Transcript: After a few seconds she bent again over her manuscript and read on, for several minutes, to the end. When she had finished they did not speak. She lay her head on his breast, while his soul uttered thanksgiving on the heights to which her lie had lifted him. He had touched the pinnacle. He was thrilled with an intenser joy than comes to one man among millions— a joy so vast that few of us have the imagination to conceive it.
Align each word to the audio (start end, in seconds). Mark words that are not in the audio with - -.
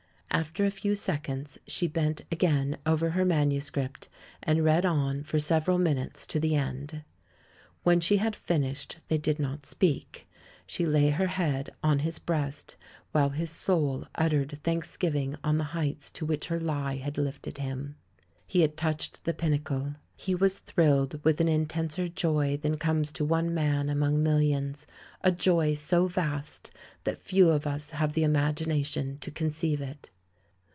After 0.33 0.63
a 0.65 0.71
few 0.71 0.95
seconds 0.95 1.57
she 1.67 1.87
bent 1.89 2.21
again 2.31 2.77
over 2.85 3.09
her 3.11 3.25
manuscript 3.25 4.07
and 4.41 4.63
read 4.63 4.85
on, 4.85 5.23
for 5.23 5.39
several 5.39 5.77
minutes, 5.77 6.25
to 6.27 6.39
the 6.39 6.55
end. 6.55 7.03
When 7.83 7.99
she 7.99 8.15
had 8.15 8.33
finished 8.33 8.99
they 9.09 9.17
did 9.17 9.39
not 9.39 9.65
speak. 9.65 10.25
She 10.65 10.85
lay 10.85 11.09
her 11.09 11.27
head 11.27 11.71
on 11.83 11.99
his 11.99 12.17
breast, 12.17 12.77
while 13.11 13.31
his 13.31 13.51
soul 13.51 14.07
uttered 14.15 14.57
thanksgiving 14.63 15.35
on 15.43 15.57
the 15.57 15.63
heights 15.75 16.09
to 16.11 16.25
which 16.25 16.47
her 16.47 16.61
lie 16.61 16.95
had 16.95 17.17
lifted 17.17 17.57
him. 17.57 17.97
He 18.47 18.61
had 18.61 18.77
touched 18.77 19.25
the 19.25 19.33
pinnacle. 19.33 19.95
He 20.15 20.33
was 20.33 20.59
thrilled 20.59 21.19
with 21.25 21.41
an 21.41 21.49
intenser 21.49 22.07
joy 22.07 22.55
than 22.55 22.77
comes 22.77 23.11
to 23.11 23.25
one 23.25 23.53
man 23.53 23.89
among 23.89 24.23
millions— 24.23 24.87
a 25.25 25.31
joy 25.33 25.73
so 25.73 26.07
vast 26.07 26.71
that 27.03 27.21
few 27.21 27.49
of 27.49 27.67
us 27.67 27.89
have 27.91 28.13
the 28.13 28.23
imagination 28.23 29.17
to 29.19 29.29
conceive 29.29 29.81
it. 29.81 30.09